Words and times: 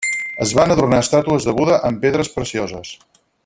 Es 0.45 0.53
van 0.59 0.73
adornar 0.75 1.01
estàtues 1.05 1.47
de 1.49 1.55
Buda 1.59 1.77
amb 1.91 2.03
pedres 2.07 2.33
precioses. 2.39 2.99